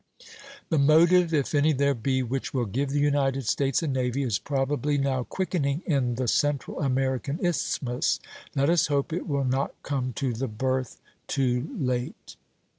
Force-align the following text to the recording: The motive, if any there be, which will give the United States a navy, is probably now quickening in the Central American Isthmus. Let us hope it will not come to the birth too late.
The 0.69 0.79
motive, 0.79 1.31
if 1.31 1.53
any 1.53 1.73
there 1.73 1.93
be, 1.93 2.23
which 2.23 2.55
will 2.55 2.65
give 2.65 2.89
the 2.89 2.99
United 2.99 3.45
States 3.45 3.83
a 3.83 3.87
navy, 3.87 4.23
is 4.23 4.39
probably 4.39 4.97
now 4.97 5.25
quickening 5.25 5.83
in 5.85 6.15
the 6.15 6.27
Central 6.27 6.81
American 6.81 7.37
Isthmus. 7.39 8.19
Let 8.55 8.71
us 8.71 8.87
hope 8.87 9.13
it 9.13 9.27
will 9.27 9.45
not 9.45 9.75
come 9.83 10.11
to 10.13 10.33
the 10.33 10.47
birth 10.47 10.99
too 11.27 11.69
late. 11.77 12.35